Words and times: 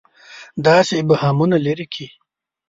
دا 0.65 0.75
چې 0.87 0.93
ابهامونه 1.03 1.55
لري 1.65 1.85
کړي. 1.93 2.07